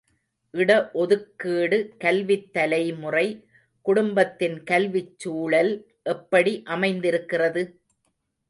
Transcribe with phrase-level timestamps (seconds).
[0.53, 0.69] இட
[0.93, 3.23] ஒதுக்கீடு கல்வித் தலைமுறை
[3.85, 5.73] குடும்பத்தின் கல்விச் சூழல்
[6.09, 7.63] எப்படி அமைந்திருக்கிறது?